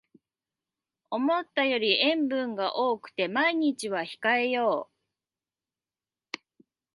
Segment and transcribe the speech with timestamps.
[1.11, 4.89] 思ったより塩分が多くて毎日は控えよ
[6.33, 6.37] う